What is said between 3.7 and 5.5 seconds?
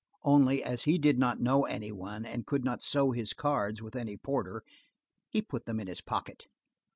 with any porter, he